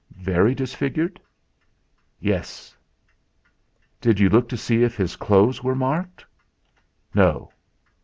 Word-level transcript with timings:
"Very 0.17 0.55
disfigured?" 0.55 1.21
"Yes." 2.19 2.75
"Did 4.01 4.19
you 4.19 4.29
look 4.29 4.49
to 4.49 4.57
see 4.57 4.81
if 4.81 4.97
his 4.97 5.15
clothes 5.15 5.61
were 5.63 5.75
marked?" 5.75 6.25
"No." 7.13 7.51